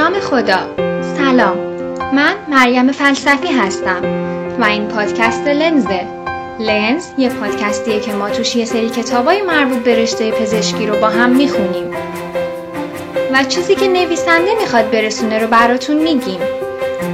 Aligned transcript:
نام 0.00 0.20
خدا. 0.20 0.58
سلام. 1.18 1.56
من 2.12 2.34
مریم 2.48 2.92
فلسفی 2.92 3.48
هستم 3.48 4.02
و 4.60 4.64
این 4.64 4.88
پادکست 4.88 5.46
لنزه. 5.46 6.06
لنز 6.58 7.06
یه 7.18 7.28
پادکستیه 7.28 8.00
که 8.00 8.12
ما 8.12 8.30
توش 8.30 8.56
یه 8.56 8.64
سری 8.64 8.88
کتابای 8.88 9.42
مربوط 9.42 9.78
به 9.78 10.02
رشته 10.02 10.30
پزشکی 10.30 10.86
رو 10.86 11.00
با 11.00 11.08
هم 11.08 11.30
می‌خونیم. 11.30 11.90
و 13.32 13.44
چیزی 13.48 13.74
که 13.74 13.88
نویسنده 13.88 14.50
می‌خواد 14.60 14.90
برسونه 14.90 15.38
رو 15.38 15.46
براتون 15.46 15.96
میگیم. 15.96 16.40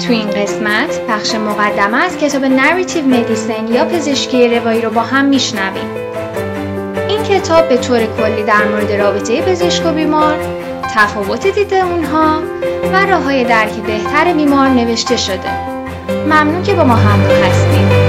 تو 0.07 0.13
این 0.13 0.31
قسمت 0.31 1.01
پخش 1.09 1.35
مقدمه 1.35 2.05
از 2.05 2.19
کتاب 2.19 2.45
نریتیو 2.45 3.05
مدیسن 3.05 3.69
یا 3.69 3.85
پزشکی 3.85 4.59
روایی 4.59 4.81
رو 4.81 4.91
با 4.91 5.01
هم 5.01 5.25
میشنویم. 5.25 5.91
این 7.09 7.23
کتاب 7.23 7.69
به 7.69 7.77
طور 7.77 7.99
کلی 7.99 8.43
در 8.43 8.65
مورد 8.65 8.93
رابطه 8.93 9.43
پزشک 9.43 9.87
و 9.87 9.93
بیمار 9.93 10.37
تفاوت 10.95 11.47
دید 11.47 11.75
اونها 11.75 12.56
و 12.93 13.07
راه 13.07 13.23
های 13.23 13.45
درک 13.45 13.73
بهتر 13.73 14.33
بیمار 14.33 14.69
نوشته 14.69 15.17
شده. 15.17 15.51
ممنون 16.27 16.63
که 16.63 16.75
با 16.75 16.85
ما 16.85 16.95
همراه 16.95 17.39
هستید. 17.39 18.06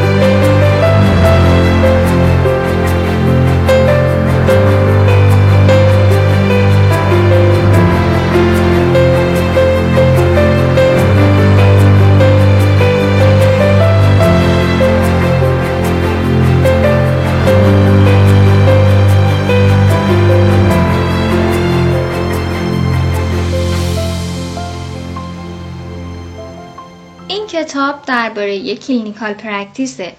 کتاب 27.46 28.06
درباره 28.06 28.56
یک 28.56 28.86
clinical 28.86 29.34
practice 29.34 30.05
ه 30.05 30.14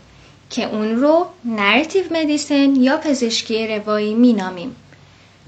که 0.51 0.65
اون 0.65 0.97
رو 0.97 1.27
narrative 1.45 2.05
medicine 2.11 2.77
یا 2.77 2.97
پزشکی 2.97 3.67
روایی 3.67 4.15
مینامیم. 4.15 4.77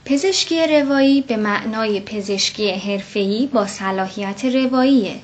پزشکی 0.04 0.66
روایی 0.66 1.20
به 1.20 1.36
معنای 1.36 2.00
پزشکی 2.00 2.70
حرفه‌ای 2.70 3.46
با 3.46 3.66
صلاحیت 3.66 4.44
رواییه 4.44 5.20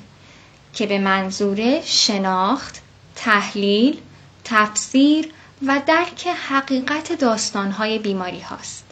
که 0.73 0.85
به 0.85 0.99
منظور 0.99 1.81
شناخت، 1.81 2.81
تحلیل، 3.15 3.97
تفسیر 4.43 5.31
و 5.67 5.81
درک 5.87 6.27
حقیقت 6.27 7.13
داستانهای 7.13 7.99
بیماری 7.99 8.39
هاست. 8.39 8.86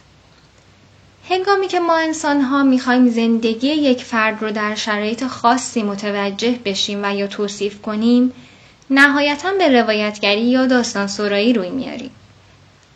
هنگامی 1.30 1.68
که 1.68 1.80
ما 1.80 1.96
انسان 1.96 2.40
ها 2.40 2.62
می‌خوایم 2.62 3.08
زندگی 3.08 3.68
یک 3.68 4.04
فرد 4.04 4.42
رو 4.42 4.50
در 4.50 4.74
شرایط 4.74 5.26
خاصی 5.26 5.82
متوجه 5.82 6.58
بشیم 6.64 7.00
و 7.04 7.14
یا 7.14 7.26
توصیف 7.26 7.82
کنیم 7.82 8.32
نهایتا 8.90 9.52
به 9.58 9.80
روایتگری 9.80 10.40
یا 10.40 10.66
داستان 10.66 11.06
سرایی 11.06 11.52
روی 11.52 11.70
میاریم 11.70 12.10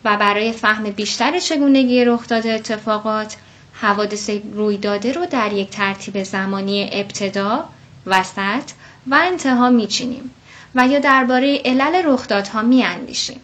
و 0.04 0.16
برای 0.16 0.52
فهم 0.52 0.82
بیشتر 0.82 1.38
چگونگی 1.38 2.04
رخ 2.04 2.28
داده 2.28 2.52
اتفاقات 2.52 3.36
حوادث 3.72 4.30
رویداده 4.52 5.12
رو 5.12 5.26
در 5.26 5.52
یک 5.52 5.70
ترتیب 5.70 6.22
زمانی 6.22 6.90
ابتدا، 6.92 7.68
وسط 8.06 8.70
و 9.06 9.14
انتها 9.22 9.70
میچینیم 9.70 10.30
و 10.74 10.86
یا 10.86 10.98
درباره 10.98 11.62
علل 11.64 12.02
رخدادها 12.04 12.62
میاندیشیم. 12.62 13.40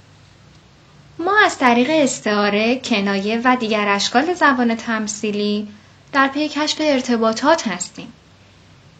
ما 1.19 1.39
از 1.45 1.59
طریق 1.59 1.91
استعاره، 1.91 2.81
کنایه 2.85 3.41
و 3.45 3.57
دیگر 3.57 3.89
اشکال 3.89 4.35
زبان 4.35 4.75
تمثیلی 4.75 5.69
در 6.13 6.29
پی 6.29 6.49
کشف 6.49 6.77
ارتباطات 6.81 7.69
هستیم. 7.69 8.13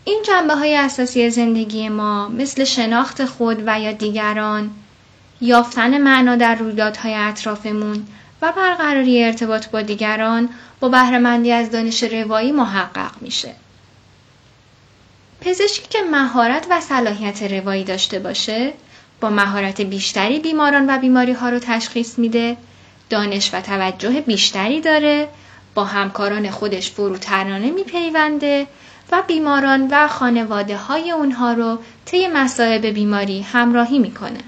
این 0.05 0.23
جنبه 0.27 0.55
های 0.55 0.77
اساسی 0.77 1.31
زندگی 1.31 1.89
ما 1.89 2.29
مثل 2.29 2.65
شناخت 2.65 3.25
خود 3.25 3.63
و 3.67 3.81
یا 3.81 3.93
دیگران، 3.93 4.71
یافتن 5.41 5.99
معنا 5.99 6.37
در 6.37 6.55
رویدادهای 6.55 7.15
اطرافمون 7.15 8.07
و 8.43 8.53
برقراری 8.53 9.25
ارتباط 9.25 9.67
با 9.67 9.83
دیگران 9.83 10.49
با 10.81 10.89
بهرهمندی 10.89 11.53
از 11.53 11.71
دانش 11.71 12.03
روایی 12.03 12.53
محقق 12.53 13.13
میشه. 13.21 13.55
پزشکی 15.41 15.89
که 15.91 15.99
مهارت 16.11 16.67
و 16.71 16.81
صلاحیت 16.81 17.43
روایی 17.43 17.85
داشته 17.85 18.19
باشه 18.19 18.73
با 19.21 19.31
مهارت 19.31 19.81
بیشتری 19.81 20.39
بیماران 20.39 20.91
و 20.91 20.99
بیماری 20.99 21.33
ها 21.33 21.49
رو 21.49 21.59
تشخیص 21.59 22.19
میده 22.19 22.57
دانش 23.11 23.55
و 23.55 23.61
توجه 23.61 24.21
بیشتری 24.21 24.81
داره 24.81 25.29
با 25.75 25.85
همکاران 25.85 26.51
خودش 26.51 26.91
فروترانه 26.91 27.71
میپیونده 27.71 28.67
و 29.13 29.23
بیماران 29.27 29.89
و 29.91 30.09
خانواده 30.09 30.77
های 30.77 31.11
اونها 31.11 31.53
رو 31.53 31.79
طی 32.05 32.29
مصائب 32.29 32.87
بیماری 32.87 33.41
همراهی 33.41 33.99
می‌کنه. 33.99 34.41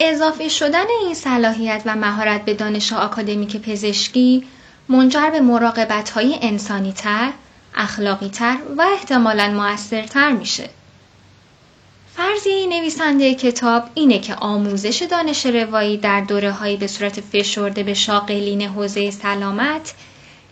اضافه 0.00 0.48
شدن 0.48 0.84
این 1.02 1.14
صلاحیت 1.14 1.82
و 1.86 1.96
مهارت 1.96 2.44
به 2.44 2.54
دانش 2.54 2.92
آکادمیک 2.92 3.56
پزشکی 3.56 4.44
منجر 4.88 5.30
به 5.30 5.40
مراقبت 5.40 6.10
های 6.10 6.38
انسانی 6.42 6.92
تر، 6.92 7.30
اخلاقی 7.74 8.28
تر 8.28 8.56
و 8.76 8.82
احتمالاً 8.82 9.50
موثرتر 9.50 10.30
میشه. 10.32 10.70
فرضی 12.18 12.66
نویسنده 12.66 13.34
کتاب 13.34 13.82
اینه 13.94 14.18
که 14.18 14.34
آموزش 14.34 15.02
دانش 15.10 15.46
روایی 15.46 15.96
در 15.96 16.20
دوره 16.20 16.52
هایی 16.52 16.76
به 16.76 16.86
صورت 16.86 17.20
فشرده 17.20 17.82
به 17.82 17.94
شاقلین 17.94 18.62
حوزه 18.62 19.10
سلامت 19.10 19.94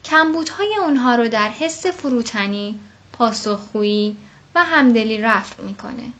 کمبودهای 0.04 0.76
اونها 0.80 1.14
رو 1.14 1.28
در 1.28 1.48
حس 1.48 1.86
فروتنی، 1.86 2.80
پاسخگویی 3.12 4.16
و 4.54 4.64
همدلی 4.64 5.18
رفع 5.18 5.62
می‌کنه. 5.62 6.12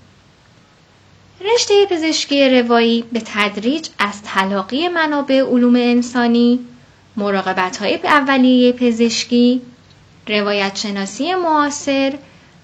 رشته 1.41 1.87
پزشکی 1.87 2.61
روایی 2.61 3.05
به 3.13 3.23
تدریج 3.25 3.89
از 3.99 4.23
تلاقی 4.23 4.89
منابع 4.89 5.41
علوم 5.41 5.77
انسانی، 5.77 6.61
مراقبت 7.17 7.77
های 7.77 7.95
اولیه 7.95 8.73
پزشکی، 8.73 9.63
روایت 10.28 10.77
شناسی 10.77 11.34
معاصر 11.34 12.15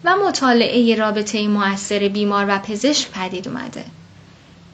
و 0.04 0.16
مطالعه 0.16 0.94
رابطه 0.94 1.48
مؤثر 1.48 2.08
بیمار 2.08 2.46
و 2.48 2.58
پزشک 2.58 3.10
پدید 3.10 3.48
اومده. 3.48 3.84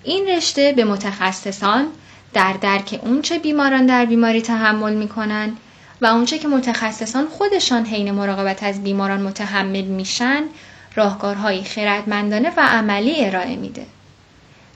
این 0.05 0.29
رشته 0.29 0.73
به 0.73 0.85
متخصصان 0.85 1.87
در 2.33 2.53
درک 2.53 3.01
اونچه 3.03 3.39
بیماران 3.39 3.87
در 3.87 4.05
بیماری 4.05 4.43
تحمل 4.43 4.95
می‌کنن 4.95 5.53
و 6.01 6.07
اونچه 6.07 6.39
که 6.39 6.49
متخصصان 6.49 7.27
خودشان 7.29 7.85
حین 7.85 8.11
مراقبت 8.11 8.63
از 8.63 8.83
بیماران 8.83 9.23
متحمل 9.23 9.85
میشن 9.85 10.43
راهکارهایی 10.95 11.65
خردمندانه 11.65 12.53
و 12.57 12.61
عملی 12.61 13.25
ارائه 13.25 13.57
میده. 13.57 13.87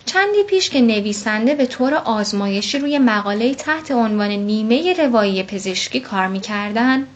چندی 0.04 0.42
پیش 0.42 0.70
که 0.70 0.80
نویسنده 0.80 1.54
به 1.54 1.66
طور 1.66 1.94
آزمایشی 1.94 2.78
روی 2.78 2.98
مقاله 2.98 3.54
تحت 3.54 3.90
عنوان 3.90 4.30
نیمه 4.30 4.94
روایی 4.98 5.42
پزشکی 5.42 6.00
کار 6.00 6.26
می‌کردن 6.26 7.06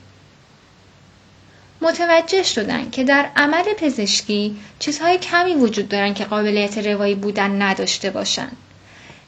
متوجه 1.87 2.43
شدن 2.43 2.91
که 2.91 3.05
در 3.05 3.31
عمل 3.37 3.65
پزشکی 3.79 4.57
چیزهای 4.79 5.19
کمی 5.19 5.55
وجود 5.55 5.89
دارن 5.89 6.15
که 6.15 6.25
قابلیت 6.25 6.79
روایی 6.79 7.15
بودن 7.15 7.63
نداشته 7.63 8.11
باشن. 8.11 8.49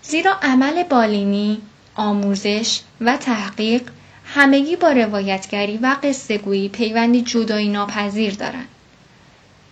زیرا 0.03 0.33
عمل 0.43 0.83
بالینی، 0.83 1.61
آموزش 1.95 2.81
و 3.01 3.17
تحقیق 3.17 3.83
همگی 4.25 4.77
با 4.77 4.89
روایتگری 4.89 5.77
و 5.83 5.97
قصه 6.03 6.39
گویی 6.39 6.69
پیوندی 6.69 7.23
جدایی 7.23 7.69
ناپذیر 7.69 8.35
دارند. 8.35 8.69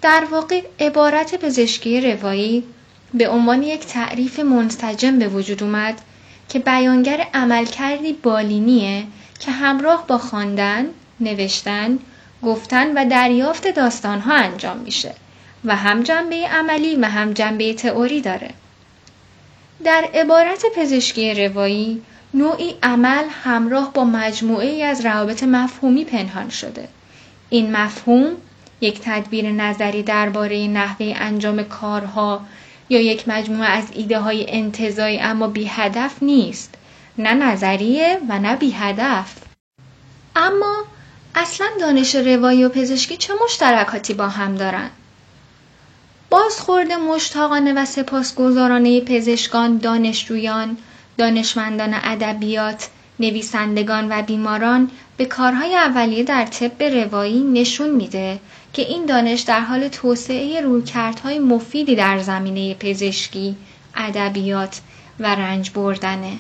در 0.03 0.25
واقع 0.31 0.63
عبارت 0.81 1.35
پزشکی 1.35 2.01
روایی 2.01 2.65
به 3.15 3.29
عنوان 3.29 3.63
یک 3.63 3.87
تعریف 3.87 4.41
منسجم 4.41 5.19
به 5.19 5.29
وجود 5.29 5.63
اومد 5.63 6.01
که 6.49 6.59
بیانگر 6.59 7.27
عملکردی 7.35 8.13
بالینیه 8.13 9.05
که 9.41 9.51
همراه 9.51 10.07
با 10.07 10.19
خواندن، 10.19 10.87
نوشتن، 11.21 11.99
گفتن 12.43 12.99
و 12.99 13.09
دریافت 13.11 13.69
داستانها 13.69 14.35
انجام 14.35 14.77
میشه 14.77 15.15
و 15.65 15.77
هم 15.77 16.03
جنبه 16.03 16.37
عملی 16.49 16.97
و 16.97 17.05
هم 17.05 17.33
جنبه 17.33 17.75
تئوری 17.75 18.21
داره. 18.21 18.51
در 19.85 20.09
عبارت 20.15 20.65
پزشکی 20.77 21.35
روایی 21.35 22.03
نوعی 22.35 22.75
عمل 22.83 23.25
همراه 23.45 23.93
با 23.93 24.05
مجموعه 24.05 24.67
ای 24.67 24.83
از 24.83 25.07
روابط 25.07 25.43
مفهومی 25.43 26.05
پنهان 26.05 26.49
شده. 26.49 26.89
این 27.51 27.77
مفهوم 27.77 28.37
یک 28.81 29.01
تدبیر 29.03 29.53
نظری 29.53 30.03
درباره 30.03 30.67
نحوه 30.67 31.15
انجام 31.17 31.63
کارها 31.63 32.41
یا 32.89 33.01
یک 33.01 33.29
مجموعه 33.29 33.69
از 33.69 33.85
ایده 33.95 34.19
های 34.19 34.47
انتظایی 34.49 35.19
اما 35.19 35.49
بی 35.49 35.67
هدف 35.67 36.23
نیست. 36.23 36.75
نه 37.19 37.35
نظریه 37.35 38.21
و 38.29 38.39
نه 38.39 38.57
بی 38.57 38.71
هدف. 38.71 39.35
اما 40.37 40.85
اصلا 41.39 41.67
دانش 41.81 42.15
روایی 42.15 42.65
و 42.65 42.69
پزشکی 42.69 43.17
چه 43.17 43.33
مشترکاتی 43.45 44.15
با 44.15 44.29
هم 44.29 44.55
دارن؟ 44.55 44.91
بازخورد 46.31 46.93
مشتاقانه 46.93 47.73
و 47.73 47.85
سپاسگزارانه 47.85 49.01
پزشکان، 49.01 49.77
دانشجویان، 49.79 50.77
دانشمندان 51.19 51.95
ادبیات، 51.95 52.89
نویسندگان 53.21 54.13
و 54.13 54.23
بیماران 54.23 54.91
به 55.17 55.25
کارهای 55.25 55.75
اولیه 55.75 56.23
در 56.25 56.47
طب 56.47 56.83
روایی 56.83 57.41
نشون 57.41 57.91
میده 57.91 58.41
که 58.73 58.83
این 58.83 59.07
دانش 59.07 59.41
در 59.41 59.61
حال 59.61 59.89
توسعه 59.89 60.61
رویکردهای 60.61 61.39
مفیدی 61.39 61.95
در 61.95 62.19
زمینه 62.19 62.75
پزشکی، 62.75 63.57
ادبیات 63.95 64.81
و 65.21 65.35
رنج 65.35 65.71
بردنه. 65.71 66.33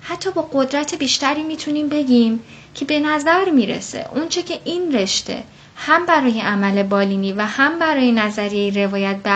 حتی 0.00 0.30
با 0.30 0.48
قدرت 0.52 0.94
بیشتری 0.94 1.42
می‌تونیم 1.42 1.88
بگیم 1.88 2.40
که 2.74 2.84
به 2.84 3.00
نظر 3.00 3.50
می‌رسه 3.50 4.08
اونچه 4.14 4.42
که 4.42 4.60
این 4.64 4.94
رشته 4.94 5.42
هم 5.76 6.06
برای 6.06 6.40
عمل 6.40 6.82
بالینی 6.82 7.32
و 7.32 7.42
هم 7.42 7.78
برای 7.78 8.12
نظریه 8.12 8.84
روایت 8.84 9.16
به 9.16 9.30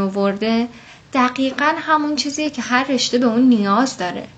آورده 0.00 0.68
دقیقا 1.12 1.74
همون 1.78 2.16
چیزیه 2.16 2.50
که 2.50 2.62
هر 2.62 2.84
رشته 2.84 3.18
به 3.18 3.26
اون 3.26 3.42
نیاز 3.42 3.96
داره. 3.96 4.28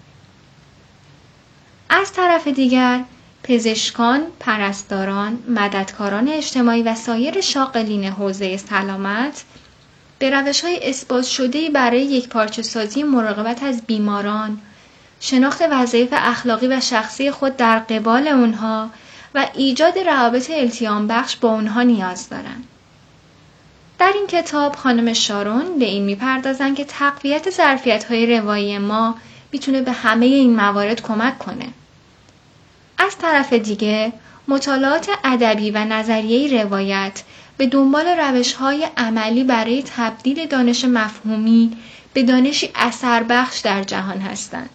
از 1.88 2.12
طرف 2.12 2.48
دیگر 2.48 3.04
پزشکان، 3.42 4.22
پرستاران، 4.40 5.38
مددکاران 5.48 6.28
اجتماعی 6.28 6.82
و 6.82 6.94
سایر 6.94 7.40
شاغلین 7.40 8.04
حوزه 8.04 8.56
سلامت 8.56 9.44
به 10.18 10.30
روش 10.30 10.60
های 10.60 10.88
اثبات 10.88 11.24
شده 11.24 11.70
برای 11.70 12.00
یک 12.00 12.28
پارچه 12.28 12.62
سازی 12.62 13.02
مراقبت 13.02 13.62
از 13.62 13.82
بیماران، 13.86 14.60
شناخت 15.24 15.62
وظایف 15.70 16.08
اخلاقی 16.12 16.66
و 16.66 16.80
شخصی 16.80 17.30
خود 17.30 17.56
در 17.56 17.78
قبال 17.78 18.28
اونها 18.28 18.90
و 19.34 19.46
ایجاد 19.54 19.98
روابط 19.98 20.50
التیام 20.50 21.06
بخش 21.06 21.36
با 21.36 21.50
اونها 21.50 21.82
نیاز 21.82 22.28
دارند. 22.28 22.64
در 23.98 24.12
این 24.14 24.26
کتاب 24.26 24.76
خانم 24.76 25.12
شارون 25.12 25.78
به 25.78 25.84
این 25.84 26.04
می‌پردازند 26.04 26.76
که 26.76 26.84
تقویت 26.84 27.50
ظرفیت 27.50 28.04
های 28.04 28.38
روایی 28.38 28.78
ما 28.78 29.14
می‌تونه 29.52 29.80
به 29.80 29.92
همه 29.92 30.26
این 30.26 30.56
موارد 30.56 31.02
کمک 31.02 31.38
کنه. 31.38 31.68
از 32.98 33.18
طرف 33.18 33.52
دیگه 33.52 34.12
مطالعات 34.48 35.10
ادبی 35.24 35.70
و 35.70 35.84
نظریه 35.84 36.62
روایت 36.62 37.22
به 37.56 37.66
دنبال 37.66 38.06
روش 38.06 38.52
های 38.52 38.88
عملی 38.96 39.44
برای 39.44 39.84
تبدیل 39.96 40.46
دانش 40.46 40.84
مفهومی 40.84 41.76
به 42.14 42.22
دانشی 42.22 42.70
اثر 42.74 43.22
بخش 43.22 43.58
در 43.58 43.82
جهان 43.82 44.18
هستند 44.18 44.70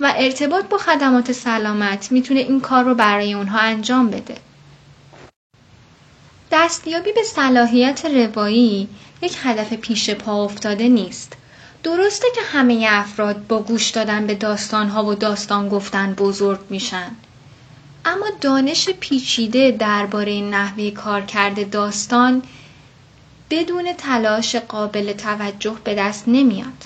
و 0.00 0.12
ارتباط 0.16 0.64
با 0.64 0.78
خدمات 0.78 1.32
سلامت 1.32 2.12
می‌تونه 2.12 2.40
این 2.40 2.60
کار 2.60 2.84
رو 2.84 2.94
برای 2.94 3.34
اونها 3.34 3.58
انجام 3.58 4.10
بده. 4.10 4.36
دستیابی 6.52 7.12
به 7.12 7.22
صلاحیت 7.22 8.04
روایی 8.04 8.88
یک 9.22 9.36
هدف 9.42 9.72
پیش 9.72 10.10
پا 10.10 10.44
افتاده 10.44 10.88
نیست. 10.88 11.32
درسته 11.82 12.26
که 12.34 12.40
همه 12.52 12.86
افراد 12.90 13.46
با 13.46 13.58
گوش 13.62 13.90
دادن 13.90 14.26
به 14.26 14.34
داستانها 14.34 15.04
و 15.04 15.14
داستان 15.14 15.68
گفتن 15.68 16.14
بزرگ 16.14 16.60
میشن. 16.70 17.10
اما 18.04 18.26
دانش 18.40 18.88
پیچیده 18.88 19.70
درباره 19.70 20.40
نحوه 20.40 20.90
کارکرد 20.90 21.70
داستان 21.70 22.42
بدون 23.50 23.92
تلاش 23.92 24.56
قابل 24.56 25.12
توجه 25.12 25.76
به 25.84 25.94
دست 25.94 26.24
نمیاد. 26.26 26.84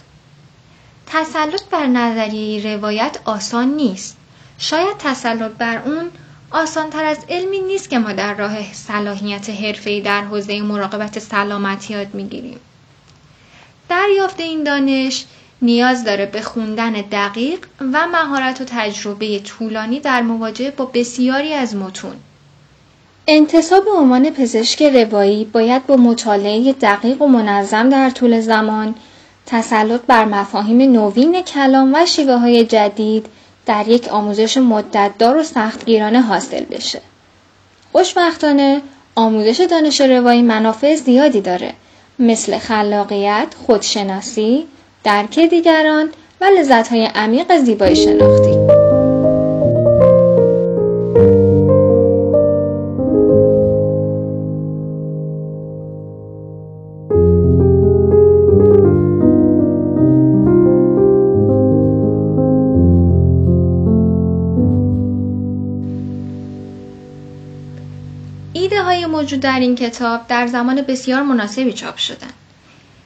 تسلط 1.10 1.64
بر 1.70 1.86
نظریه 1.86 2.74
روایت 2.74 3.18
آسان 3.24 3.68
نیست. 3.68 4.16
شاید 4.58 4.96
تسلط 4.98 5.52
بر 5.52 5.82
اون 5.84 6.10
آسان 6.50 6.90
تر 6.90 7.04
از 7.04 7.18
علمی 7.28 7.60
نیست 7.60 7.90
که 7.90 7.98
ما 7.98 8.12
در 8.12 8.34
راه 8.34 8.72
صلاحیت 8.72 9.50
حرفه‌ای 9.50 10.00
در 10.00 10.22
حوزه 10.22 10.62
مراقبت 10.62 11.18
سلامت 11.18 11.90
یاد 11.90 12.14
می‌گیریم. 12.14 12.60
دریافت 13.88 14.40
این 14.40 14.62
دانش 14.62 15.24
نیاز 15.62 16.04
داره 16.04 16.26
به 16.26 16.40
خوندن 16.40 16.92
دقیق 16.92 17.66
و 17.92 18.06
مهارت 18.06 18.60
و 18.60 18.64
تجربه 18.64 19.38
طولانی 19.38 20.00
در 20.00 20.22
مواجهه 20.22 20.70
با 20.70 20.84
بسیاری 20.84 21.54
از 21.54 21.76
متون. 21.76 22.16
انتصاب 23.26 23.84
عنوان 23.96 24.30
پزشک 24.30 24.82
روایی 24.82 25.44
باید 25.44 25.86
با 25.86 25.96
مطالعه 25.96 26.72
دقیق 26.72 27.22
و 27.22 27.28
منظم 27.28 27.88
در 27.90 28.10
طول 28.10 28.40
زمان 28.40 28.94
تسلط 29.50 30.00
بر 30.06 30.24
مفاهیم 30.24 30.92
نوین 30.92 31.42
کلام 31.42 31.94
و 31.94 32.06
شیوه 32.06 32.34
های 32.34 32.64
جدید 32.64 33.26
در 33.66 33.88
یک 33.88 34.08
آموزش 34.08 34.56
مدتدار 34.56 35.36
و 35.36 35.42
سختگیرانه 35.42 36.20
حاصل 36.20 36.64
بشه. 36.64 37.00
خوشبختانه 37.92 38.82
آموزش 39.14 39.60
دانش 39.70 40.00
روایی 40.00 40.42
منافع 40.42 40.94
زیادی 40.94 41.40
داره 41.40 41.72
مثل 42.18 42.58
خلاقیت، 42.58 43.46
خودشناسی، 43.66 44.66
درک 45.04 45.38
دیگران 45.38 46.08
و 46.40 46.44
لذتهای 46.44 47.04
عمیق 47.04 47.56
زیبایی 47.56 47.96
شناختی. 47.96 48.87
موجود 69.38 69.50
در 69.52 69.60
این 69.60 69.74
کتاب 69.74 70.26
در 70.26 70.46
زمان 70.46 70.82
بسیار 70.82 71.22
مناسبی 71.22 71.72
چاپ 71.72 71.96
شدن. 71.96 72.30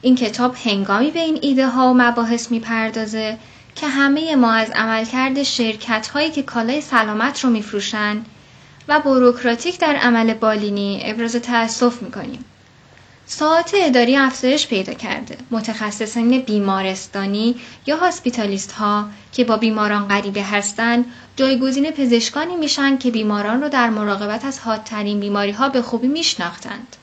این 0.01 0.15
کتاب 0.15 0.55
هنگامی 0.65 1.11
به 1.11 1.19
این 1.19 1.39
ایده 1.41 1.67
ها 1.67 1.91
و 1.91 1.93
مباحث 1.93 2.51
می‌پردازه 2.51 3.37
که 3.75 3.87
همه 3.87 4.35
ما 4.35 4.51
از 4.53 4.69
عملکرد 4.69 5.43
شرکت 5.43 6.07
هایی 6.07 6.31
که 6.31 6.43
کالای 6.43 6.81
سلامت 6.81 7.43
رو 7.43 7.49
میفروشن 7.49 8.21
و 8.87 8.99
بروکراتیک 8.99 9.79
در 9.79 9.95
عمل 9.95 10.33
بالینی 10.33 11.01
ابراز 11.05 11.35
تأسف 11.35 12.01
می‌کنیم. 12.01 12.45
ساعت 13.25 13.71
اداری 13.77 14.15
افزایش 14.15 14.67
پیدا 14.67 14.93
کرده. 14.93 15.37
متخصصین 15.51 16.39
بیمارستانی 16.41 17.55
یا 17.85 17.97
هاسپیتالیست 17.97 18.71
ها 18.71 19.09
که 19.31 19.43
با 19.43 19.57
بیماران 19.57 20.07
غریبه 20.07 20.43
هستند 20.43 21.05
جایگزین 21.35 21.91
پزشکانی 21.91 22.55
میشن 22.55 22.97
که 22.97 23.11
بیماران 23.11 23.61
رو 23.61 23.69
در 23.69 23.89
مراقبت 23.89 24.45
از 24.45 24.59
حادترین 24.59 25.19
بیماری 25.19 25.51
ها 25.51 25.69
به 25.69 25.81
خوبی 25.81 26.07
میشناختند. 26.07 26.95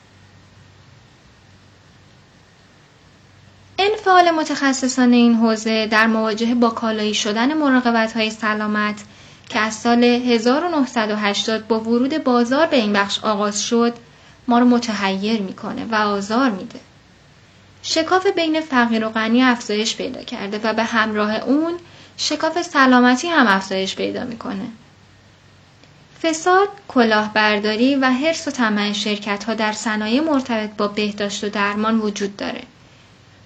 انفعال 3.79 4.31
متخصصان 4.31 5.13
این 5.13 5.35
حوزه 5.35 5.87
در 5.87 6.07
مواجهه 6.07 6.55
با 6.55 6.69
کالایی 6.69 7.13
شدن 7.13 7.53
مراقبت 7.53 8.13
های 8.13 8.29
سلامت 8.29 9.03
که 9.49 9.59
از 9.59 9.75
سال 9.75 10.03
1980 10.03 11.67
با 11.67 11.79
ورود 11.79 12.23
بازار 12.23 12.67
به 12.67 12.77
این 12.77 12.93
بخش 12.93 13.19
آغاز 13.19 13.63
شد 13.63 13.93
ما 14.47 14.59
رو 14.59 14.65
متحیر 14.65 15.41
می‌کنه 15.41 15.85
و 15.91 15.95
آزار 15.95 16.49
میده. 16.49 16.79
شکاف 17.83 18.27
بین 18.27 18.61
فقیر 18.61 19.05
و 19.05 19.09
غنی 19.09 19.43
افزایش 19.43 19.95
پیدا 19.95 20.23
کرده 20.23 20.59
و 20.63 20.73
به 20.73 20.83
همراه 20.83 21.35
اون 21.35 21.73
شکاف 22.17 22.61
سلامتی 22.61 23.27
هم 23.27 23.47
افزایش 23.47 23.95
پیدا 23.95 24.23
می‌کنه. 24.23 24.65
فساد، 26.23 26.69
کلاهبرداری 26.87 27.95
و 27.95 28.05
حرس 28.05 28.47
و 28.47 28.51
طمع 28.51 28.93
شرکت 28.93 29.43
ها 29.43 29.53
در 29.53 29.71
صنایع 29.71 30.21
مرتبط 30.21 30.69
با 30.77 30.87
بهداشت 30.87 31.43
و 31.43 31.49
درمان 31.49 31.99
وجود 31.99 32.37
داره. 32.37 32.61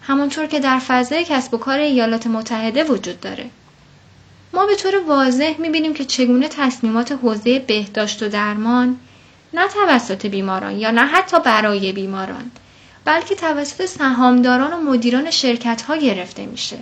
همانطور 0.01 0.45
که 0.45 0.59
در 0.59 0.79
فضای 0.79 1.25
کسب 1.25 1.53
و 1.53 1.57
کار 1.57 1.79
ایالات 1.79 2.27
متحده 2.27 2.83
وجود 2.83 3.19
داره. 3.19 3.49
ما 4.53 4.65
به 4.65 4.75
طور 4.75 5.03
واضح 5.07 5.55
می‌بینیم 5.57 5.93
که 5.93 6.05
چگونه 6.05 6.47
تصمیمات 6.47 7.11
حوزه 7.11 7.59
بهداشت 7.59 8.23
و 8.23 8.27
درمان 8.27 8.99
نه 9.55 9.67
توسط 9.67 10.25
بیماران 10.25 10.79
یا 10.79 10.91
نه 10.91 11.05
حتی 11.05 11.39
برای 11.39 11.91
بیماران 11.91 12.51
بلکه 13.05 13.35
توسط 13.35 13.85
سهامداران 13.85 14.73
و 14.73 14.91
مدیران 14.91 15.31
شرکت 15.31 15.81
ها 15.81 15.95
گرفته 15.95 16.45
میشه. 16.45 16.77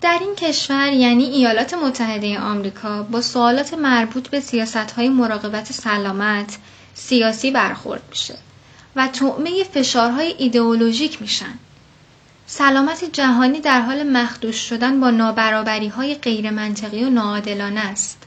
در 0.00 0.18
این 0.20 0.34
کشور 0.34 0.92
یعنی 0.92 1.24
ایالات 1.24 1.74
متحده 1.74 2.38
آمریکا 2.38 3.02
با 3.02 3.20
سوالات 3.20 3.74
مربوط 3.74 4.28
به 4.28 4.40
سیاست 4.40 4.76
های 4.76 5.08
مراقبت 5.08 5.72
سلامت 5.72 6.58
سیاسی 6.94 7.50
برخورد 7.50 8.02
میشه 8.10 8.34
و 8.96 9.08
تعمه 9.08 9.64
فشارهای 9.64 10.34
ایدئولوژیک 10.38 11.22
میشن. 11.22 11.54
سلامت 12.46 13.04
جهانی 13.04 13.60
در 13.60 13.80
حال 13.80 14.02
مخدوش 14.02 14.56
شدن 14.56 15.00
با 15.00 15.10
نابرابری 15.10 15.88
های 15.88 16.14
غیر 16.14 16.50
منطقی 16.50 17.04
و 17.04 17.10
ناعادلانه 17.10 17.80
است. 17.80 18.18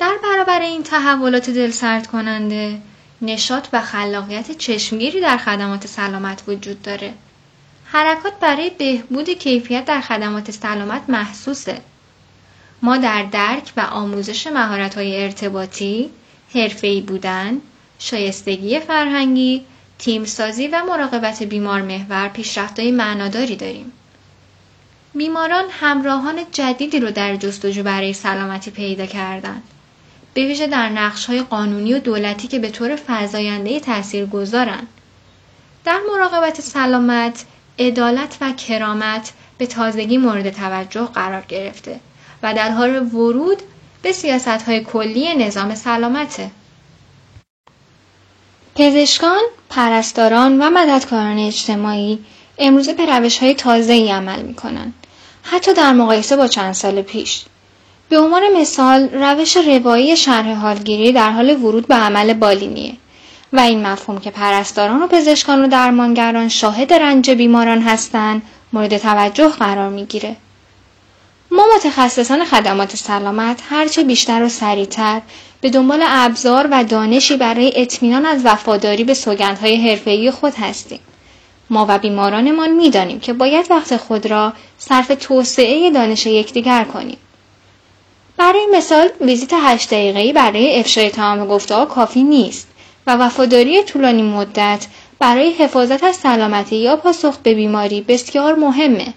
در 0.00 0.16
برابر 0.22 0.60
این 0.60 0.82
تحولات 0.82 1.50
دلسرد 1.50 2.06
کننده، 2.06 2.80
نشاط 3.22 3.68
و 3.72 3.80
خلاقیت 3.80 4.58
چشمگیری 4.58 5.20
در 5.20 5.36
خدمات 5.36 5.86
سلامت 5.86 6.42
وجود 6.48 6.82
داره. 6.82 7.14
حرکات 7.84 8.32
برای 8.40 8.70
بهبود 8.70 9.30
کیفیت 9.30 9.84
در 9.84 10.00
خدمات 10.00 10.50
سلامت 10.50 11.02
محسوسه. 11.08 11.80
ما 12.82 12.96
در 12.96 13.22
درک 13.22 13.72
و 13.76 13.80
آموزش 13.80 14.46
مهارت‌های 14.46 15.22
ارتباطی، 15.22 16.10
حرفه‌ای 16.54 17.00
بودن، 17.00 17.60
شایستگی 17.98 18.80
فرهنگی، 18.80 19.64
تیمسازی 19.98 20.68
و 20.68 20.82
مراقبت 20.84 21.42
بیمار 21.42 21.82
محور 21.82 22.28
پیشرفتهای 22.28 22.90
معناداری 22.90 23.56
داریم. 23.56 23.92
بیماران 25.14 25.64
همراهان 25.70 26.36
جدیدی 26.52 27.00
رو 27.00 27.10
در 27.10 27.36
جستجو 27.36 27.82
برای 27.82 28.12
سلامتی 28.12 28.70
پیدا 28.70 29.06
کردند. 29.06 29.62
به 30.34 30.46
ویژه 30.46 30.66
در 30.66 30.88
نقشهای 30.88 31.42
قانونی 31.42 31.94
و 31.94 31.98
دولتی 31.98 32.48
که 32.48 32.58
به 32.58 32.70
طور 32.70 32.96
فضاینده 32.96 33.80
تأثیر 33.80 34.26
گذارن. 34.26 34.86
در 35.84 36.00
مراقبت 36.12 36.60
سلامت، 36.60 37.44
عدالت 37.78 38.36
و 38.40 38.52
کرامت 38.52 39.32
به 39.58 39.66
تازگی 39.66 40.18
مورد 40.18 40.50
توجه 40.50 41.04
قرار 41.04 41.44
گرفته 41.48 42.00
و 42.42 42.54
در 42.54 42.70
حال 42.70 43.14
ورود 43.14 43.62
به 44.02 44.12
سیاست 44.12 44.48
های 44.48 44.84
کلی 44.84 45.34
نظام 45.34 45.74
سلامته. 45.74 46.50
پزشکان، 48.74 49.42
پرستاران 49.70 50.62
و 50.62 50.70
مددکاران 50.70 51.38
اجتماعی 51.38 52.24
امروزه 52.58 52.92
به 52.92 53.06
روش 53.06 53.38
های 53.38 53.54
تازه 53.54 53.92
ای 53.92 54.10
عمل 54.10 54.42
می 54.42 54.54
کنند. 54.54 54.94
حتی 55.42 55.74
در 55.74 55.92
مقایسه 55.92 56.36
با 56.36 56.46
چند 56.46 56.72
سال 56.72 57.02
پیش. 57.02 57.44
به 58.10 58.18
عنوان 58.18 58.42
مثال 58.56 59.08
روش 59.12 59.56
روایی 59.56 60.16
شرح 60.16 60.54
حالگیری 60.54 61.12
در 61.12 61.30
حال 61.30 61.50
ورود 61.50 61.86
به 61.86 61.94
عمل 61.94 62.32
بالینیه 62.32 62.92
و 63.52 63.60
این 63.60 63.86
مفهوم 63.86 64.18
که 64.18 64.30
پرستاران 64.30 65.02
و 65.02 65.06
پزشکان 65.06 65.64
و 65.64 65.68
درمانگران 65.68 66.48
شاهد 66.48 66.92
رنج 66.92 67.30
بیماران 67.30 67.82
هستند 67.82 68.42
مورد 68.72 68.98
توجه 68.98 69.48
قرار 69.48 69.88
می‌گیره. 69.88 70.36
ما 71.50 71.64
متخصصان 71.76 72.44
خدمات 72.44 72.96
سلامت 72.96 73.60
هرچه 73.70 74.04
بیشتر 74.04 74.42
و 74.42 74.48
سریعتر 74.48 75.20
به 75.60 75.70
دنبال 75.70 76.00
ابزار 76.06 76.68
و 76.70 76.84
دانشی 76.84 77.36
برای 77.36 77.72
اطمینان 77.76 78.26
از 78.26 78.40
وفاداری 78.44 79.04
به 79.04 79.14
سوگندهای 79.14 79.88
حرفه‌ای 79.88 80.30
خود 80.30 80.54
هستیم. 80.54 81.00
ما 81.70 81.86
و 81.88 81.98
بیمارانمان 81.98 82.70
می‌دانیم 82.70 83.20
که 83.20 83.32
باید 83.32 83.66
وقت 83.70 83.96
خود 83.96 84.26
را 84.26 84.52
صرف 84.78 85.12
توسعه 85.20 85.90
دانش 85.90 86.26
یکدیگر 86.26 86.84
کنیم. 86.84 87.18
برای 88.40 88.66
مثال 88.72 89.08
ویزیت 89.20 89.50
هشت 89.52 89.90
دقیقه‌ای 89.90 90.32
برای 90.32 90.80
افشای 90.80 91.10
تمام 91.10 91.48
گفته‌ها 91.48 91.84
کافی 91.84 92.22
نیست 92.22 92.68
و 93.06 93.16
وفاداری 93.16 93.82
طولانی 93.82 94.22
مدت 94.22 94.86
برای 95.18 95.50
حفاظت 95.50 96.04
از 96.04 96.16
سلامتی 96.16 96.76
یا 96.76 96.96
پاسخ 96.96 97.38
به 97.42 97.54
بیماری 97.54 98.00
بسیار 98.00 98.54
مهمه. 98.54 99.14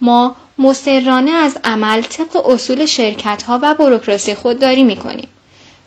ما 0.00 0.36
مصرانه 0.58 1.30
از 1.30 1.58
عمل 1.64 2.02
طبق 2.02 2.46
اصول 2.46 2.86
شرکت 2.86 3.42
ها 3.42 3.58
و 3.62 3.74
بروکراسی 3.74 4.34
خودداری 4.34 4.82
می 4.82 4.96
کنیم. 4.96 5.28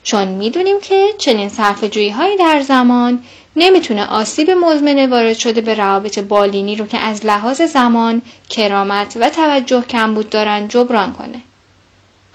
چون 0.04 0.28
می‌دونیم 0.28 0.80
که 0.80 1.08
چنین 1.18 1.50
صرف 1.50 1.98
هایی 1.98 2.38
در 2.38 2.62
زمان 2.62 3.24
نمی‌تونه 3.56 4.06
آسیب 4.06 4.52
مزمن 4.52 5.10
وارد 5.10 5.38
شده 5.38 5.62
به 5.62 5.76
روابط 5.76 6.20
بالینی 6.20 6.76
رو 6.76 6.86
که 6.86 6.98
از 6.98 7.26
لحاظ 7.26 7.62
زمان، 7.62 8.22
کرامت 8.50 9.18
و 9.20 9.30
توجه 9.30 9.82
کمبود 9.82 10.30
دارن 10.30 10.68
جبران 10.68 11.14
کنه. 11.14 11.42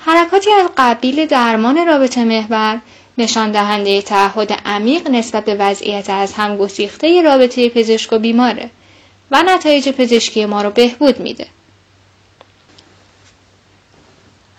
حرکاتی 0.04 0.52
از 0.52 0.70
قبیل 0.76 1.26
درمان 1.26 1.86
رابطه 1.86 2.24
محور 2.24 2.80
نشان 3.18 3.52
دهنده 3.52 4.02
تعهد 4.02 4.52
عمیق 4.66 5.10
نسبت 5.10 5.44
به 5.44 5.54
وضعیت 5.54 6.10
از 6.10 6.32
هم 6.32 6.56
گسیخته 6.56 7.22
رابطه 7.22 7.68
پزشک 7.68 8.12
و 8.12 8.18
بیماره 8.18 8.70
و 9.30 9.42
نتایج 9.42 9.88
پزشکی 9.88 10.46
ما 10.46 10.62
رو 10.62 10.70
بهبود 10.70 11.20
میده. 11.20 11.46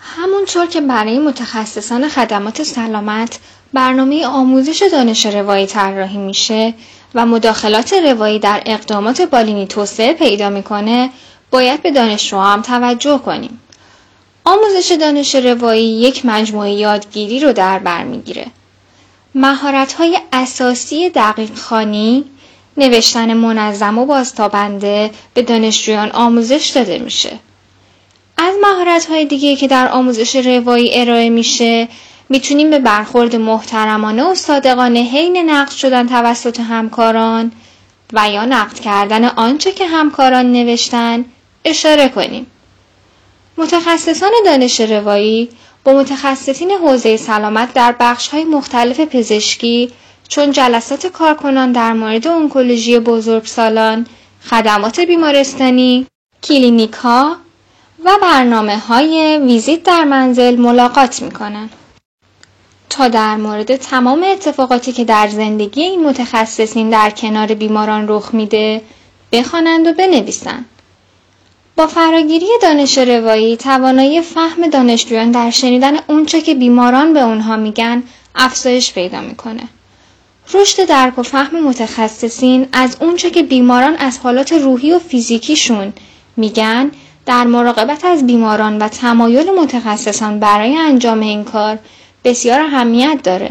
همونطور 0.00 0.66
که 0.66 0.80
برای 0.80 1.18
متخصصان 1.18 2.08
خدمات 2.08 2.62
سلامت 2.62 3.38
برنامه 3.72 4.26
آموزش 4.26 4.82
دانش 4.92 5.26
روایی 5.26 5.66
طراحی 5.66 6.18
میشه 6.18 6.74
و 7.14 7.26
مداخلات 7.26 7.92
روایی 7.92 8.38
در 8.38 8.62
اقدامات 8.66 9.20
بالینی 9.20 9.66
توسعه 9.66 10.12
پیدا 10.12 10.50
می‌کنه 10.50 11.10
باید 11.50 11.82
به 11.82 11.90
دانشجوها 11.90 12.52
هم 12.52 12.62
توجه 12.62 13.18
کنیم 13.18 13.60
آموزش 14.44 14.96
دانش 15.00 15.34
روایی 15.34 16.00
یک 16.00 16.26
مجموعه 16.26 16.70
یادگیری 16.70 17.40
رو 17.40 17.52
در 17.52 17.78
بر 17.78 18.04
می‌گیره 18.04 18.46
مهارت 19.34 19.92
های 19.92 20.18
اساسی 20.32 21.10
دقیق 21.10 21.54
خانی 21.54 22.24
نوشتن 22.76 23.34
منظم 23.34 23.98
و 23.98 24.06
بازتابنده 24.06 25.10
به 25.34 25.42
دانشجویان 25.42 26.10
آموزش 26.10 26.72
داده 26.74 26.98
میشه 26.98 27.38
از 28.38 28.54
مهارت 28.62 29.06
های 29.06 29.24
دیگه 29.24 29.56
که 29.56 29.68
در 29.68 29.88
آموزش 29.88 30.36
روایی 30.36 31.00
ارائه 31.00 31.30
میشه 31.30 31.88
می‌تونیم 32.28 32.70
به 32.70 32.78
برخورد 32.78 33.36
محترمانه 33.36 34.24
و 34.24 34.34
صادقانه 34.34 35.00
حین 35.00 35.50
نقد 35.50 35.72
شدن 35.72 36.08
توسط 36.08 36.60
همکاران 36.60 37.52
و 38.12 38.30
یا 38.30 38.44
نقد 38.44 38.78
کردن 38.78 39.24
آنچه 39.24 39.72
که 39.72 39.86
همکاران 39.86 40.52
نوشتن 40.52 41.24
اشاره 41.64 42.08
کنیم. 42.08 42.46
متخصصان 43.56 44.30
دانش 44.44 44.80
روایی 44.80 45.48
با 45.84 45.92
متخصصین 45.92 46.70
حوزه 46.70 47.16
سلامت 47.16 47.72
در 47.72 47.94
بخش 48.00 48.28
های 48.28 48.44
مختلف 48.44 49.00
پزشکی 49.00 49.90
چون 50.28 50.50
جلسات 50.52 51.06
کارکنان 51.06 51.72
در 51.72 51.92
مورد 51.92 52.26
انکولوژی 52.26 52.98
بزرگسالان، 52.98 54.06
خدمات 54.50 55.00
بیمارستانی، 55.00 56.06
کلینیکا 56.42 57.36
و 58.04 58.18
برنامه 58.22 58.78
های 58.78 59.38
ویزیت 59.44 59.82
در 59.82 60.04
منزل 60.04 60.56
ملاقات 60.56 61.22
می 61.22 61.30
کنن. 61.30 61.70
تا 62.90 63.08
در 63.08 63.36
مورد 63.36 63.76
تمام 63.76 64.22
اتفاقاتی 64.32 64.92
که 64.92 65.04
در 65.04 65.28
زندگی 65.28 65.82
این 65.82 66.06
متخصصین 66.06 66.90
در 66.90 67.10
کنار 67.10 67.46
بیماران 67.54 68.08
رخ 68.08 68.34
میده 68.34 68.82
بخوانند 69.32 69.86
و 69.86 69.92
بنویسند. 69.92 70.64
با 71.76 71.86
فراگیری 71.86 72.46
دانش 72.62 72.98
روایی 72.98 73.56
توانایی 73.56 74.20
فهم 74.20 74.66
دانشجویان 74.66 75.30
در 75.30 75.50
شنیدن 75.50 75.96
اونچه 76.06 76.40
که 76.40 76.54
بیماران 76.54 77.12
به 77.12 77.20
اونها 77.20 77.56
میگن 77.56 78.02
افزایش 78.34 78.92
پیدا 78.92 79.20
می‌کنه. 79.20 79.62
رشد 80.54 80.84
درک 80.84 81.18
و 81.18 81.22
فهم 81.22 81.64
متخصصین 81.64 82.66
از 82.72 82.96
اونچه 83.00 83.30
که 83.30 83.42
بیماران 83.42 83.96
از 83.96 84.18
حالات 84.18 84.52
روحی 84.52 84.92
و 84.92 84.98
فیزیکیشون 84.98 85.92
میگن 86.36 86.90
در 87.26 87.44
مراقبت 87.44 88.04
از 88.04 88.26
بیماران 88.26 88.78
و 88.78 88.88
تمایل 88.88 89.50
متخصصان 89.50 90.40
برای 90.40 90.76
انجام 90.76 91.20
این 91.20 91.44
کار 91.44 91.78
بسیار 92.24 92.60
اهمیت 92.60 93.18
داره. 93.22 93.50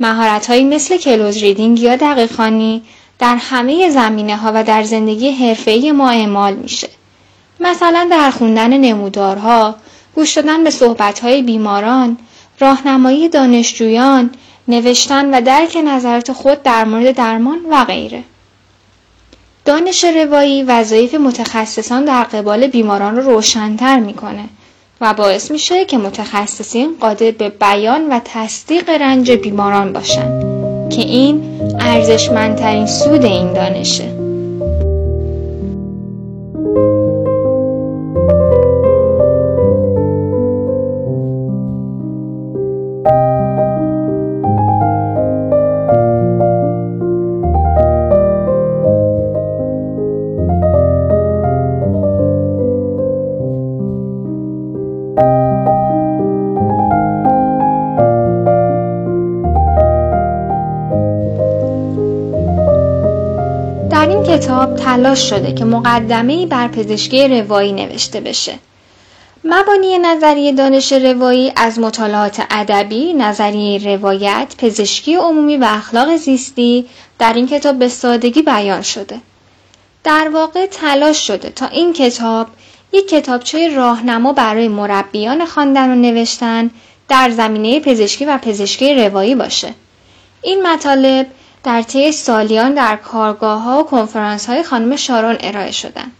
مهارت 0.00 0.50
مثل 0.50 0.96
کلوز 0.96 1.36
ریدینگ 1.36 1.80
یا 1.80 1.96
دقیقانی 1.96 2.82
در 3.18 3.36
همه 3.36 3.90
زمینه 3.90 4.36
ها 4.36 4.52
و 4.54 4.64
در 4.64 4.82
زندگی 4.82 5.30
حرفه‌ای 5.30 5.92
ما 5.92 6.10
اعمال 6.10 6.54
میشه. 6.54 6.88
مثلا 7.60 8.08
در 8.10 8.30
خوندن 8.30 8.78
نمودارها، 8.78 9.74
گوش 10.14 10.32
دادن 10.32 10.64
به 10.64 10.70
صحبت‌های 10.70 11.42
بیماران، 11.42 12.18
راهنمایی 12.58 13.28
دانشجویان، 13.28 14.30
نوشتن 14.68 15.34
و 15.34 15.40
درک 15.40 15.78
نظرات 15.86 16.32
خود 16.32 16.62
در 16.62 16.84
مورد 16.84 17.16
درمان 17.16 17.58
و 17.70 17.84
غیره. 17.84 18.24
دانش 19.64 20.04
روایی 20.04 20.62
وظایف 20.62 21.14
متخصصان 21.14 22.04
در 22.04 22.22
قبال 22.22 22.66
بیماران 22.66 23.16
رو 23.16 23.22
روشنتر 23.22 23.98
می‌کنه 23.98 24.44
و 25.00 25.14
باعث 25.14 25.50
میشه 25.50 25.84
که 25.84 25.98
متخصصین 25.98 26.96
قادر 27.00 27.30
به 27.30 27.48
بیان 27.48 28.08
و 28.08 28.20
تصدیق 28.24 28.90
رنج 28.90 29.30
بیماران 29.30 29.92
باشند 29.92 30.44
که 30.92 31.00
این 31.00 31.60
ارزشمندترین 31.80 32.86
سود 32.86 33.24
این 33.24 33.52
دانشه. 33.52 34.19
کتاب 64.30 64.76
تلاش 64.76 65.30
شده 65.30 65.52
که 65.52 65.64
مقدمه 65.64 66.46
بر 66.46 66.68
پزشکی 66.68 67.28
روایی 67.28 67.72
نوشته 67.72 68.20
بشه. 68.20 68.52
مبانی 69.52 69.98
نظریه 69.98 70.52
دانش 70.52 70.92
روایی 70.92 71.52
از 71.56 71.78
مطالعات 71.78 72.42
ادبی، 72.50 73.12
نظریه 73.12 73.96
روایت، 73.96 74.54
پزشکی 74.58 75.14
عمومی 75.14 75.56
و 75.56 75.64
اخلاق 75.64 76.16
زیستی 76.16 76.86
در 77.18 77.32
این 77.32 77.46
کتاب 77.46 77.78
به 77.78 77.88
سادگی 77.88 78.42
بیان 78.42 78.82
شده. 78.82 79.20
در 80.04 80.30
واقع 80.32 80.66
تلاش 80.66 81.26
شده 81.26 81.50
تا 81.50 81.66
این 81.66 81.92
کتاب 81.92 82.46
یک 82.92 83.08
کتابچه 83.08 83.76
راهنما 83.76 84.32
برای 84.32 84.68
مربیان 84.68 85.46
خواندن 85.46 85.90
و 85.90 85.94
نوشتن 85.94 86.70
در 87.08 87.30
زمینه 87.30 87.80
پزشکی 87.80 88.24
و 88.24 88.38
پزشکی 88.38 88.94
روایی 88.94 89.34
باشه. 89.34 89.74
این 90.42 90.66
مطالب 90.66 91.26
در 91.64 91.82
طی 91.82 92.12
سالیان 92.12 92.74
در 92.74 92.96
کارگاه 92.96 93.62
ها 93.62 93.80
و 93.80 93.86
کنفرانس 93.86 94.46
های 94.46 94.62
خانم 94.62 94.96
شارون 94.96 95.36
ارائه 95.40 95.70
شدند 95.70 96.12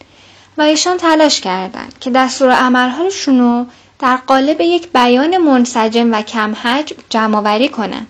و 0.58 0.62
ایشان 0.62 0.96
تلاش 0.96 1.40
کردند 1.40 1.94
که 2.00 2.10
دستور 2.10 2.50
عملهایشون 2.50 3.40
رو 3.40 3.66
در 3.98 4.16
قالب 4.16 4.60
یک 4.60 4.92
بیان 4.92 5.36
منسجم 5.36 6.12
و 6.12 6.22
کم 6.22 6.54
حجم 6.62 6.96
جمع 7.08 7.68
کنند. 7.68 8.06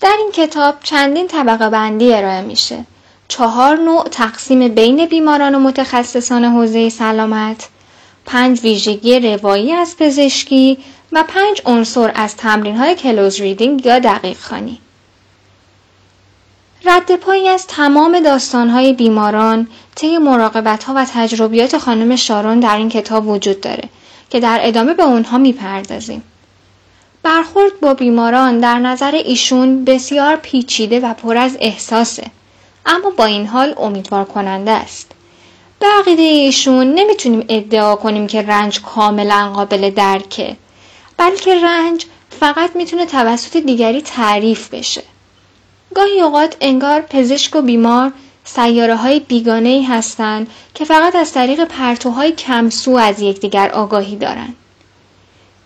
در 0.00 0.14
این 0.18 0.30
کتاب 0.32 0.74
چندین 0.82 1.26
طبقه 1.26 1.70
بندی 1.70 2.14
ارائه 2.14 2.40
میشه. 2.40 2.84
چهار 3.28 3.76
نوع 3.76 4.08
تقسیم 4.08 4.68
بین 4.68 5.06
بیماران 5.06 5.54
و 5.54 5.58
متخصصان 5.58 6.44
حوزه 6.44 6.88
سلامت، 6.88 7.68
پنج 8.26 8.60
ویژگی 8.60 9.20
روایی 9.20 9.72
از 9.72 9.96
پزشکی 9.98 10.78
و 11.12 11.24
پنج 11.28 11.62
عنصر 11.66 12.12
از 12.14 12.36
تمرین 12.36 12.76
های 12.76 12.94
کلوز 12.94 13.40
ریدینگ 13.40 13.86
یا 13.86 13.98
دقیق 13.98 14.38
خانی. 14.38 14.80
رد 16.88 17.16
پایی 17.16 17.48
از 17.48 17.66
تمام 17.66 18.20
داستانهای 18.20 18.92
بیماران 18.92 19.68
طی 19.94 20.18
مراقبت 20.18 20.84
ها 20.84 20.92
و 20.96 21.06
تجربیات 21.14 21.78
خانم 21.78 22.16
شارون 22.16 22.60
در 22.60 22.76
این 22.76 22.88
کتاب 22.88 23.28
وجود 23.28 23.60
داره 23.60 23.88
که 24.30 24.40
در 24.40 24.60
ادامه 24.62 24.94
به 24.94 25.02
اونها 25.02 25.38
می‌پردازیم. 25.38 26.22
برخورد 27.22 27.80
با 27.80 27.94
بیماران 27.94 28.60
در 28.60 28.78
نظر 28.78 29.14
ایشون 29.14 29.84
بسیار 29.84 30.36
پیچیده 30.36 31.00
و 31.00 31.14
پر 31.14 31.36
از 31.36 31.56
احساسه 31.60 32.26
اما 32.86 33.10
با 33.10 33.24
این 33.24 33.46
حال 33.46 33.74
امیدوار 33.76 34.24
کننده 34.24 34.70
است. 34.70 35.12
به 35.78 35.86
عقیده 36.00 36.22
ایشون 36.22 36.94
نمی‌تونیم 36.94 37.46
ادعا 37.48 37.96
کنیم 37.96 38.26
که 38.26 38.42
رنج 38.42 38.82
کاملا 38.82 39.52
قابل 39.54 39.90
درکه 39.90 40.56
بلکه 41.16 41.54
رنج 41.54 42.06
فقط 42.40 42.76
می‌تونه 42.76 43.06
توسط 43.06 43.56
دیگری 43.56 44.02
تعریف 44.02 44.74
بشه. 44.74 45.02
گاهی 45.94 46.20
اوقات 46.20 46.56
انگار 46.60 47.00
پزشک 47.00 47.56
و 47.56 47.62
بیمار 47.62 48.12
سیاره 48.44 48.96
های 48.96 49.20
بیگانه 49.20 49.68
ای 49.68 49.82
هستند 49.82 50.50
که 50.74 50.84
فقط 50.84 51.16
از 51.16 51.32
طریق 51.32 51.64
پرتوهای 51.64 52.32
کمسو 52.32 52.96
از 52.96 53.20
یکدیگر 53.20 53.70
آگاهی 53.70 54.16
دارند. 54.16 54.56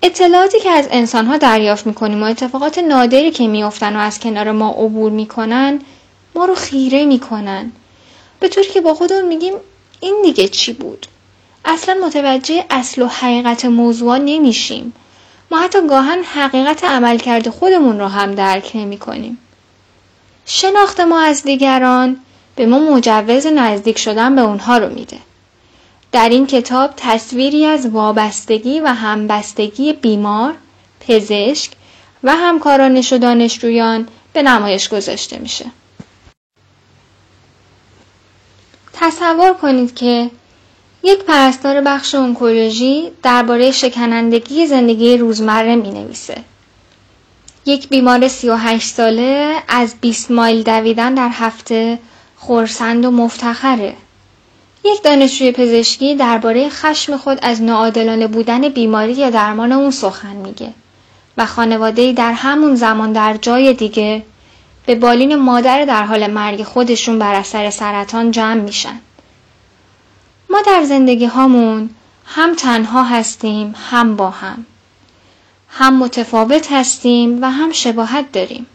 اطلاعاتی 0.03 0.61
که 0.61 0.71
از 0.71 0.89
انسانها 0.91 1.37
دریافت 1.37 1.87
می‌کنیم 1.87 2.23
و 2.23 2.27
اتفاقات 2.27 2.79
نادری 2.79 3.31
که 3.31 3.47
میافتن 3.47 3.97
و 3.97 3.99
از 3.99 4.21
کنار 4.21 4.53
ما 4.53 4.71
عبور 4.71 5.13
می‌کنن 5.13 5.81
ما 6.35 6.45
رو 6.45 6.55
خیره 6.55 7.05
می‌کنن 7.05 7.73
به 8.41 8.49
طوری 8.49 8.69
که 8.69 8.81
با 8.81 8.95
خودمون 8.95 9.29
میگیم 9.29 9.55
این 10.01 10.17
دیگه 10.25 10.49
چی 10.49 10.73
بود 10.73 11.07
اصلا 11.65 12.07
متوجه 12.07 12.65
اصل 12.71 13.03
و 13.03 13.07
حقیقت 13.07 13.65
موضوع 13.65 14.19
نمیشیم 14.19 14.93
ما 15.51 15.59
حتی 15.59 15.87
گاهن 15.89 16.19
حقیقت 16.23 16.85
عملکرد 16.85 17.49
خودمون 17.49 18.01
رو 18.01 18.07
هم 18.07 18.35
درک 18.35 18.71
نمی 18.75 18.99
کنیم. 18.99 19.39
شناخت 20.47 21.01
ما 21.01 21.21
از 21.21 21.43
دیگران 21.43 22.17
به 22.57 22.67
ما 22.67 22.79
مجوز 22.79 23.47
نزدیک 23.47 23.99
شدن 23.99 24.35
به 24.37 24.43
اونها 24.43 24.79
رو 24.79 24.95
میده. 24.95 25.19
در 26.13 26.29
این 26.29 26.47
کتاب 26.47 26.91
تصویری 26.97 27.67
از 27.67 27.87
وابستگی 27.87 28.81
و 28.81 28.87
همبستگی 28.87 29.93
بیمار، 29.93 30.55
پزشک 31.01 31.71
و 32.25 32.37
همکارانش 32.37 33.13
و 33.13 33.19
دانشجویان 33.19 34.09
به 34.33 34.43
نمایش 34.43 34.89
گذاشته 34.89 35.39
میشه. 35.39 35.67
تصور 38.93 39.53
کنید 39.55 39.95
که 39.95 40.31
یک 41.03 41.19
پرستار 41.19 41.81
بخش 41.81 42.15
انکولوژی 42.15 43.11
درباره 43.23 43.71
شکنندگی 43.71 44.67
زندگی 44.67 45.17
روزمره 45.17 45.77
می 45.77 45.91
نویسه. 45.91 46.45
یک 47.67 47.89
بیمار 47.89 48.29
38 48.29 48.95
ساله 48.95 49.63
از 49.69 49.95
20 50.01 50.31
مایل 50.31 50.63
دویدن 50.63 51.15
در 51.15 51.29
هفته 51.33 51.99
خورسند 52.37 53.05
و 53.05 53.11
مفتخره. 53.11 53.95
یک 54.85 55.03
دانشجوی 55.03 55.53
پزشکی 55.53 56.15
درباره 56.15 56.69
خشم 56.69 57.17
خود 57.17 57.39
از 57.43 57.63
ناعادلانه 57.63 58.27
بودن 58.27 58.69
بیماری 58.69 59.13
یا 59.13 59.31
درمان 59.31 59.73
اون 59.73 59.91
سخن 59.91 60.37
میگه 60.37 60.73
و 61.37 61.47
خانواده 61.47 62.13
در 62.13 62.33
همون 62.33 62.75
زمان 62.75 63.13
در 63.13 63.37
جای 63.37 63.75
دیگه 63.75 64.23
به 64.87 64.95
بالین 64.95 65.35
مادر 65.35 65.85
در 65.85 66.05
حال 66.05 66.31
مرگ 66.31 66.63
خودشون 66.63 67.19
بر 67.19 67.35
اثر 67.35 67.71
سرطان 67.71 68.31
جمع 68.31 68.61
میشن. 68.61 69.01
ما 70.51 70.63
در 70.67 70.85
زندگی 70.85 71.25
هامون 71.25 71.91
هم 72.27 72.55
تنها 72.55 73.03
هستیم 73.03 73.75
هم 73.91 74.17
با 74.17 74.31
هم. 74.31 74.67
هم 75.75 75.99
متفاوت 75.99 76.73
هستیم 76.73 77.43
و 77.43 77.51
هم 77.51 77.73
شباهت 77.73 78.33
داریم. 78.33 78.67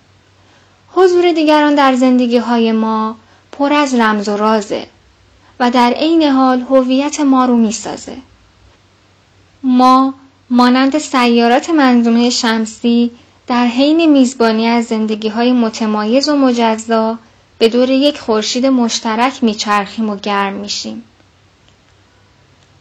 حضور 0.92 1.32
دیگران 1.32 1.76
در 1.76 1.96
زندگی 1.96 2.38
های 2.38 2.72
ما 2.72 3.16
پر 3.52 3.74
از 3.74 3.96
رمز 3.96 4.30
و 4.30 4.38
رازه 4.38 4.88
و 5.60 5.72
در 5.72 5.94
عین 5.94 6.24
حال 6.24 6.62
هویت 6.62 7.20
ما 7.20 7.46
رو 7.46 7.58
می‌سازه. 7.58 8.18
ما 9.64 10.14
مانند 10.50 10.98
سیارات 10.98 11.70
منظومه 11.70 12.30
شمسی 12.30 13.12
در 13.48 13.66
حین 13.66 14.12
میزبانی 14.12 14.68
از 14.68 14.86
زندگی 14.86 15.28
های 15.30 15.52
متمایز 15.52 16.30
و 16.30 16.36
مجزا 16.36 17.20
به 17.60 17.70
دور 17.70 17.90
یک 17.90 18.20
خورشید 18.20 18.66
مشترک 18.66 19.44
میچرخیم 19.44 20.10
و 20.10 20.16
گرم 20.16 20.54
میشیم. 20.54 21.04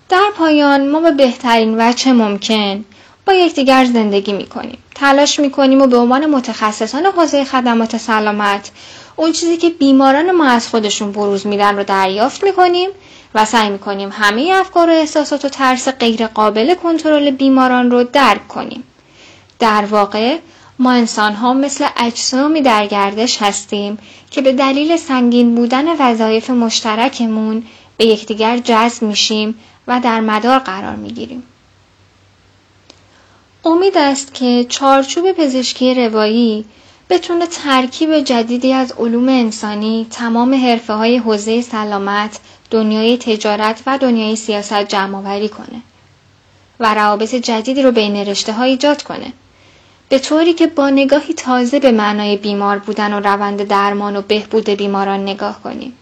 در 0.08 0.30
پایان 0.36 0.88
ما 0.88 1.00
به 1.00 1.10
بهترین 1.10 1.80
وجه 1.80 2.12
ممکن 2.12 2.84
با 3.26 3.32
یکدیگر 3.32 3.84
زندگی 3.84 4.32
می‌کنیم 4.32 4.78
تلاش 4.94 5.40
می‌کنیم 5.40 5.82
و 5.82 5.86
به 5.86 5.96
عنوان 5.96 6.26
متخصصان 6.26 7.06
حوزه 7.06 7.44
خدمات 7.44 7.96
سلامت 7.96 8.70
اون 9.16 9.32
چیزی 9.32 9.56
که 9.56 9.70
بیماران 9.70 10.30
ما 10.30 10.44
از 10.44 10.68
خودشون 10.68 11.12
بروز 11.12 11.46
میدن 11.46 11.76
رو 11.76 11.84
دریافت 11.84 12.44
می‌کنیم 12.44 12.88
و 13.34 13.44
سعی 13.44 13.70
می‌کنیم 13.70 14.08
همه 14.12 14.52
افکار 14.54 14.88
و 14.88 14.92
احساسات 14.92 15.44
و 15.44 15.48
ترس 15.48 15.88
غیر 15.88 16.26
قابل 16.26 16.74
کنترل 16.74 17.30
بیماران 17.30 17.90
رو 17.90 18.04
درک 18.04 18.48
کنیم 18.48 18.84
در 19.58 19.84
واقع 19.84 20.38
ما 20.78 20.92
انسان 20.92 21.32
ها 21.32 21.54
مثل 21.54 21.86
اجسامی 21.96 22.60
در 22.60 22.86
گردش 22.86 23.42
هستیم 23.42 23.98
که 24.30 24.42
به 24.42 24.52
دلیل 24.52 24.96
سنگین 24.96 25.54
بودن 25.54 25.84
وظایف 26.00 26.50
مشترکمون 26.50 27.62
به 27.96 28.06
یکدیگر 28.06 28.58
جذب 28.58 29.02
میشیم 29.02 29.54
و 29.86 30.00
در 30.00 30.20
مدار 30.20 30.58
قرار 30.58 30.96
می‌گیریم. 30.96 31.42
امید 33.66 33.98
است 33.98 34.34
که 34.34 34.66
چارچوب 34.68 35.32
پزشکی 35.32 35.94
روایی 35.94 36.64
بتونه 37.10 37.46
ترکیب 37.46 38.18
جدیدی 38.18 38.72
از 38.72 38.92
علوم 38.92 39.28
انسانی 39.28 40.06
تمام 40.10 40.54
حرفه 40.54 40.92
های 40.92 41.16
حوزه 41.16 41.60
سلامت، 41.60 42.40
دنیای 42.70 43.18
تجارت 43.18 43.82
و 43.86 43.98
دنیای 43.98 44.36
سیاست 44.36 44.82
جمع 44.82 45.48
کنه 45.48 45.82
و 46.80 46.94
روابط 46.94 47.34
جدیدی 47.34 47.82
رو 47.82 47.92
بین 47.92 48.16
رشته 48.16 48.52
ها 48.52 48.62
ایجاد 48.62 49.02
کنه. 49.02 49.32
به 50.08 50.18
طوری 50.18 50.52
که 50.52 50.66
با 50.66 50.90
نگاهی 50.90 51.34
تازه 51.34 51.80
به 51.80 51.92
معنای 51.92 52.36
بیمار 52.36 52.78
بودن 52.78 53.14
و 53.14 53.20
روند 53.20 53.62
درمان 53.62 54.16
و 54.16 54.22
بهبود 54.22 54.70
بیماران 54.70 55.22
نگاه 55.22 55.62
کنیم. 55.62 55.92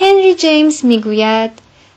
هنری 0.00 0.34
جیمز 0.34 0.84
می‌گوید 0.84 1.50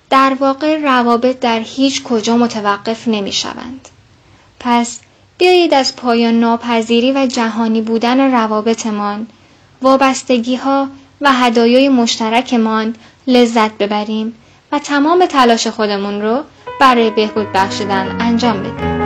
در 0.09 0.37
واقع 0.39 0.77
روابط 0.77 1.39
در 1.39 1.59
هیچ 1.59 2.03
کجا 2.03 2.37
متوقف 2.37 3.07
نمی 3.07 3.31
شوند. 3.31 3.89
پس 4.65 4.99
بیایید 5.37 5.73
از 5.73 5.95
پایان 5.95 6.39
ناپذیری 6.39 7.11
و 7.11 7.27
جهانی 7.27 7.81
بودن 7.81 8.31
روابطمان، 8.31 9.27
وابستگی 9.81 10.55
ها 10.55 10.87
و 11.21 11.31
هدایای 11.33 11.89
مشترکمان 11.89 12.95
لذت 13.27 13.77
ببریم 13.77 14.35
و 14.71 14.79
تمام 14.79 15.25
تلاش 15.25 15.67
خودمون 15.67 16.21
رو 16.21 16.43
برای 16.79 17.09
بهبود 17.09 17.51
بخشیدن 17.53 18.17
انجام 18.19 18.63
بدیم. 18.63 19.04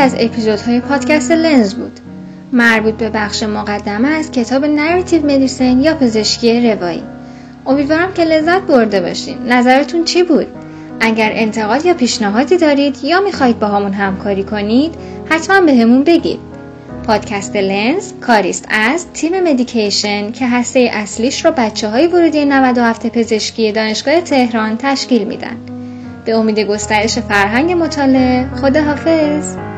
از 0.00 0.14
اپیزودهای 0.18 0.80
پادکست 0.80 1.30
لنز 1.30 1.74
بود. 1.74 2.00
مربوط 2.52 2.94
به 2.94 3.10
بخش 3.10 3.42
مقدمه 3.42 4.08
از 4.08 4.30
کتاب 4.30 4.64
narrative 4.64 5.26
medicine 5.26 5.80
یا 5.80 5.94
پزشکی 5.94 6.70
روایی. 6.70 7.02
امیدوارم 7.66 8.12
که 8.12 8.24
لذت 8.24 8.60
برده 8.60 9.00
باشین. 9.00 9.38
نظرتون 9.46 10.04
چی 10.04 10.22
بود؟ 10.22 10.46
اگر 11.00 11.30
انتقاد 11.34 11.86
یا 11.86 11.94
پیشنهادی 11.94 12.56
دارید 12.56 12.98
یا 13.04 13.20
می‌خواهید 13.20 13.58
باهامون 13.58 13.92
همکاری 13.92 14.42
کنید 14.42 14.94
حتما 15.30 15.60
بهمون 15.60 16.04
بگید. 16.04 16.40
پادکست 17.06 17.56
لنز 17.56 18.12
کاریست 18.20 18.66
از 18.70 19.06
تیم 19.12 19.40
Medication 19.40 20.32
که 20.32 20.48
هسته 20.48 20.90
اصلیش 20.92 21.44
رو 21.44 21.50
بچه 21.50 21.88
های 21.88 22.06
ورودی 22.06 22.44
97 22.44 23.06
پزشکی 23.06 23.72
دانشگاه 23.72 24.20
تهران 24.20 24.76
تشکیل 24.76 25.24
میدن. 25.24 25.56
به 26.24 26.36
امید 26.36 26.60
گسترش 26.60 27.18
فرهنگ 27.18 27.72
مطالعه 27.72 28.46
خداحافظ. 28.56 29.69